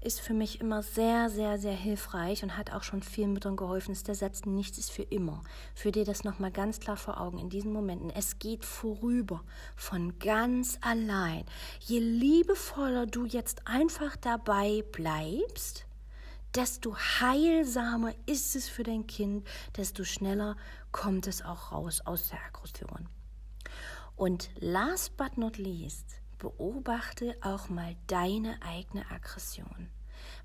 ist 0.00 0.20
für 0.20 0.32
mich 0.32 0.60
immer 0.60 0.82
sehr, 0.82 1.28
sehr, 1.28 1.58
sehr 1.58 1.74
hilfreich 1.74 2.42
und 2.42 2.56
hat 2.56 2.72
auch 2.72 2.82
schon 2.82 3.02
vielen 3.02 3.32
Müttern 3.32 3.56
geholfen, 3.56 3.92
ist 3.92 4.08
der 4.08 4.14
Satz, 4.14 4.46
nichts 4.46 4.78
ist 4.78 4.90
für 4.90 5.02
immer. 5.02 5.42
Für 5.74 5.92
dir 5.92 6.04
das 6.04 6.24
nochmal 6.24 6.50
ganz 6.50 6.80
klar 6.80 6.96
vor 6.96 7.20
Augen 7.20 7.38
in 7.38 7.50
diesen 7.50 7.72
Momenten. 7.72 8.10
Es 8.10 8.38
geht 8.38 8.64
vorüber, 8.64 9.44
von 9.76 10.18
ganz 10.18 10.78
allein. 10.80 11.44
Je 11.80 11.98
liebevoller 11.98 13.06
du 13.06 13.26
jetzt 13.26 13.66
einfach 13.66 14.16
dabei 14.16 14.82
bleibst, 14.90 15.86
desto 16.54 16.96
heilsamer 16.96 18.14
ist 18.26 18.56
es 18.56 18.68
für 18.68 18.82
dein 18.82 19.06
Kind, 19.06 19.46
desto 19.76 20.04
schneller 20.04 20.56
kommt 20.92 21.26
es 21.26 21.42
auch 21.42 21.72
raus 21.72 22.00
aus 22.04 22.28
der 22.30 22.40
Aggression. 22.46 23.08
Und 24.16 24.50
last 24.58 25.16
but 25.16 25.36
not 25.38 25.58
least, 25.58 26.19
beobachte 26.40 27.36
auch 27.42 27.68
mal 27.68 27.94
deine 28.08 28.60
eigene 28.62 29.08
Aggression. 29.10 29.90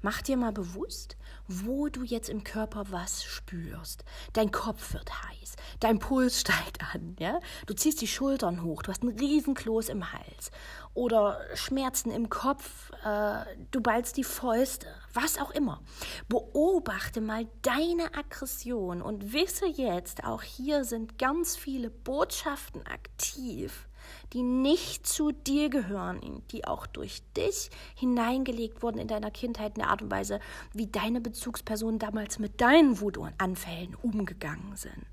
Mach 0.02 0.22
dir 0.22 0.38
mal 0.38 0.52
bewusst, 0.52 1.18
wo 1.48 1.90
du 1.90 2.04
jetzt 2.04 2.30
im 2.30 2.44
Körper 2.44 2.86
was 2.92 3.24
spürst. 3.24 4.04
Dein 4.34 4.52
Kopf 4.52 4.94
wird 4.94 5.12
heiß, 5.24 5.56
dein 5.80 6.00
Puls 6.00 6.40
steigt 6.42 6.82
an, 6.94 7.16
ja? 7.20 7.40
Du 7.66 7.74
ziehst 7.74 8.02
die 8.02 8.08
Schultern 8.08 8.62
hoch, 8.62 8.84
du 8.84 8.92
hast 8.92 9.02
einen 9.02 9.18
Riesenkloß 9.18 9.90
im 9.90 10.12
Hals 10.12 10.52
oder 10.94 11.40
Schmerzen 11.56 12.12
im 12.12 12.30
Kopf, 12.30 12.92
äh, 13.04 13.46
du 13.72 13.82
ballst 13.82 14.18
die 14.18 14.24
Fäuste, 14.24 14.88
was 15.14 15.40
auch 15.40 15.52
immer. 15.52 15.82
Beobachte 16.28 17.22
mal 17.22 17.48
deine 17.62 18.14
Aggression 18.16 19.02
und 19.02 19.34
wisse 19.34 19.66
jetzt, 19.66 20.24
auch 20.24 20.44
hier 20.44 20.84
sind 20.84 21.18
ganz 21.18 21.56
viele 21.56 21.90
Botschaften 21.90 22.86
aktiv 22.86 23.85
die 24.33 24.43
nicht 24.43 25.07
zu 25.07 25.31
dir 25.31 25.69
gehören, 25.69 26.43
die 26.51 26.65
auch 26.65 26.88
durch 26.88 27.21
dich 27.35 27.69
hineingelegt 27.95 28.81
wurden 28.81 29.00
in 29.00 29.07
deiner 29.07 29.31
Kindheit 29.31 29.75
in 29.75 29.81
der 29.81 29.89
Art 29.89 30.01
und 30.01 30.12
Weise, 30.12 30.39
wie 30.74 30.88
deine 30.88 31.21
Bezugspersonen 31.21 32.00
damals 32.00 32.39
mit 32.39 32.62
deinen 32.62 33.00
Wutanfällen 33.00 33.95
umgegangen 33.95 34.75
sind. 34.75 35.05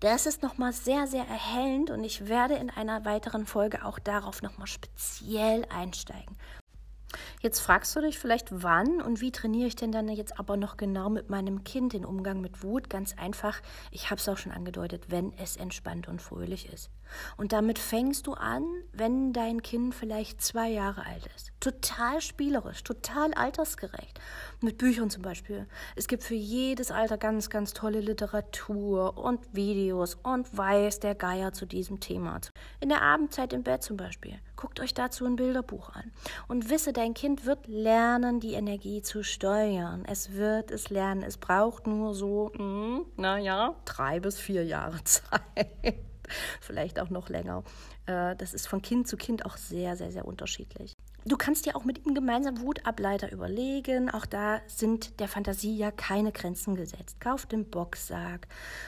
Das 0.00 0.26
ist 0.26 0.42
nochmal 0.42 0.74
sehr, 0.74 1.06
sehr 1.06 1.26
erhellend 1.26 1.90
und 1.90 2.04
ich 2.04 2.28
werde 2.28 2.54
in 2.54 2.68
einer 2.68 3.06
weiteren 3.06 3.46
Folge 3.46 3.84
auch 3.84 3.98
darauf 3.98 4.42
nochmal 4.42 4.66
speziell 4.66 5.64
einsteigen. 5.70 6.36
Jetzt 7.40 7.60
fragst 7.60 7.94
du 7.96 8.00
dich 8.00 8.18
vielleicht, 8.18 8.62
wann 8.62 9.00
und 9.00 9.20
wie 9.20 9.32
trainiere 9.32 9.68
ich 9.68 9.76
denn 9.76 9.92
dann 9.92 10.08
jetzt 10.08 10.38
aber 10.38 10.56
noch 10.56 10.76
genau 10.76 11.08
mit 11.08 11.30
meinem 11.30 11.64
Kind 11.64 11.92
den 11.92 12.04
Umgang 12.04 12.40
mit 12.40 12.62
Wut? 12.62 12.90
Ganz 12.90 13.14
einfach, 13.16 13.60
ich 13.90 14.10
habe 14.10 14.20
es 14.20 14.28
auch 14.28 14.36
schon 14.36 14.52
angedeutet, 14.52 15.04
wenn 15.08 15.32
es 15.38 15.56
entspannt 15.56 16.08
und 16.08 16.20
fröhlich 16.20 16.70
ist. 16.72 16.90
Und 17.36 17.52
damit 17.52 17.78
fängst 17.78 18.26
du 18.26 18.34
an, 18.34 18.64
wenn 18.92 19.32
dein 19.32 19.62
Kind 19.62 19.94
vielleicht 19.94 20.40
zwei 20.42 20.68
Jahre 20.70 21.04
alt 21.06 21.26
ist. 21.34 21.52
Total 21.60 22.20
spielerisch, 22.20 22.84
total 22.84 23.34
altersgerecht. 23.34 24.20
Mit 24.60 24.78
Büchern 24.78 25.10
zum 25.10 25.22
Beispiel. 25.22 25.66
Es 25.96 26.06
gibt 26.06 26.22
für 26.22 26.34
jedes 26.34 26.90
Alter 26.90 27.18
ganz, 27.18 27.50
ganz 27.50 27.72
tolle 27.72 28.00
Literatur 28.00 29.18
und 29.18 29.40
Videos 29.54 30.16
und 30.22 30.56
weiß 30.56 31.00
der 31.00 31.14
Geier 31.14 31.52
zu 31.52 31.66
diesem 31.66 32.00
Thema. 32.00 32.40
In 32.80 32.88
der 32.88 33.02
Abendzeit 33.02 33.52
im 33.52 33.62
Bett 33.62 33.82
zum 33.82 33.96
Beispiel. 33.96 34.38
Guckt 34.56 34.80
euch 34.80 34.94
dazu 34.94 35.26
ein 35.26 35.36
Bilderbuch 35.36 35.90
an 35.90 36.12
und 36.48 36.70
wisse, 36.70 36.92
dein 36.92 37.14
Kind 37.14 37.44
wird 37.44 37.66
lernen, 37.66 38.40
die 38.40 38.54
Energie 38.54 39.02
zu 39.02 39.22
steuern. 39.22 40.04
Es 40.06 40.32
wird 40.32 40.70
es 40.70 40.90
lernen. 40.90 41.22
Es 41.22 41.36
braucht 41.36 41.86
nur 41.86 42.14
so, 42.14 42.52
hm, 42.54 43.04
naja, 43.16 43.74
drei 43.84 44.20
bis 44.20 44.38
vier 44.38 44.64
Jahre 44.64 45.02
Zeit. 45.04 45.96
Vielleicht 46.60 47.00
auch 47.00 47.10
noch 47.10 47.28
länger. 47.28 47.64
Äh, 48.06 48.36
das 48.36 48.54
ist 48.54 48.68
von 48.68 48.82
Kind 48.82 49.08
zu 49.08 49.16
Kind 49.16 49.46
auch 49.46 49.56
sehr, 49.56 49.96
sehr, 49.96 50.10
sehr 50.12 50.26
unterschiedlich. 50.26 50.94
Du 51.28 51.36
kannst 51.36 51.66
dir 51.66 51.74
auch 51.74 51.84
mit 51.84 52.06
ihm 52.06 52.14
gemeinsam 52.14 52.60
Wutableiter 52.60 53.32
überlegen. 53.32 54.10
Auch 54.10 54.26
da 54.26 54.60
sind 54.68 55.18
der 55.18 55.26
Fantasie 55.26 55.76
ja 55.76 55.90
keine 55.90 56.30
Grenzen 56.30 56.76
gesetzt. 56.76 57.20
Kauf 57.20 57.46
den 57.46 57.68
Boxsack 57.68 58.46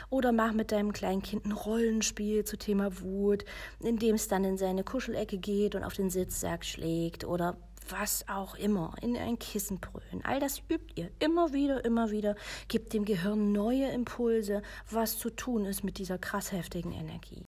oder 0.09 0.31
mach 0.31 0.53
mit 0.53 0.71
deinem 0.71 0.93
kleinen 0.93 1.21
Kind 1.21 1.47
ein 1.47 1.53
Rollenspiel 1.53 2.45
zu 2.45 2.57
Thema 2.57 3.01
Wut, 3.01 3.45
in 3.81 3.99
dem 3.99 4.15
es 4.15 4.29
dann 4.29 4.45
in 4.45 4.57
seine 4.57 4.85
Kuschelecke 4.85 5.37
geht 5.37 5.75
und 5.75 5.83
auf 5.83 5.95
den 5.95 6.11
Sitzsack 6.11 6.65
schlägt 6.65 7.25
oder 7.25 7.57
was 7.91 8.25
auch 8.29 8.55
immer, 8.57 8.95
in 9.03 9.17
ein 9.17 9.39
Kissen 9.39 9.79
brüllen. 9.81 10.25
All 10.25 10.41
das 10.41 10.63
übt 10.69 10.95
ihr 10.97 11.11
immer 11.19 11.53
wieder, 11.53 11.85
immer 11.85 12.11
wieder. 12.11 12.37
Gebt 12.69 12.93
dem 12.93 13.05
Gehirn 13.05 13.53
neue 13.53 13.89
Impulse, 13.91 14.63
was 14.91 15.19
zu 15.19 15.31
tun 15.31 15.65
ist 15.65 15.85
mit 15.85 15.99
dieser 15.99 16.19
krass 16.19 16.53
heftigen 16.53 16.93
Energie. 16.93 17.45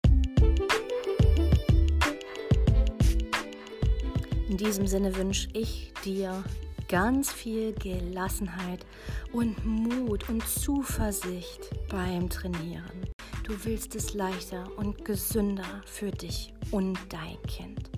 In 4.49 4.57
diesem 4.57 4.87
Sinne 4.87 5.15
wünsche 5.15 5.47
ich 5.53 5.93
dir 6.03 6.43
ganz 6.87 7.31
viel 7.31 7.73
Gelassenheit 7.73 8.85
und 9.31 9.63
Mut 9.63 10.27
und 10.27 10.45
Zuversicht 10.47 11.69
beim 11.89 12.29
Trainieren. 12.29 13.05
Du 13.43 13.53
willst 13.63 13.95
es 13.95 14.13
leichter 14.13 14.67
und 14.77 15.05
gesünder 15.05 15.81
für 15.85 16.11
dich 16.11 16.53
und 16.71 16.97
dein 17.09 17.41
Kind. 17.47 17.89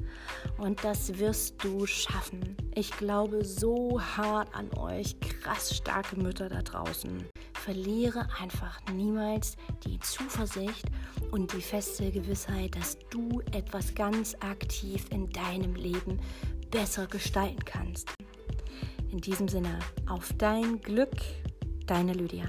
Und 0.62 0.84
das 0.84 1.18
wirst 1.18 1.63
du 1.63 1.88
schaffen. 1.88 2.56
Ich 2.75 2.91
glaube 2.91 3.44
so 3.44 4.00
hart 4.00 4.53
an 4.53 4.70
euch, 4.77 5.20
krass 5.20 5.75
starke 5.75 6.15
Mütter 6.15 6.50
da 6.50 6.62
draußen. 6.62 7.25
Verliere 7.53 8.27
einfach 8.39 8.80
niemals 8.94 9.56
die 9.84 10.00
Zuversicht 10.01 10.86
und 11.32 11.51
die 11.51 11.63
feste 11.63 12.12
Gewissheit, 12.12 12.75
dass 12.75 13.00
du 13.10 13.41
etwas 13.53 13.96
ganz 13.96 14.36
aktiv 14.39 15.08
in 15.10 15.32
deinem 15.32 15.74
Leben 15.74 16.20
besser 16.70 17.08
gestalten 17.08 17.65
kannst. 17.65 18.10
In 19.10 19.18
diesem 19.18 19.48
Sinne, 19.48 19.80
auf 20.08 20.32
dein 20.38 20.80
Glück, 20.80 21.18
deine 21.88 22.13
Lydia. 22.13 22.46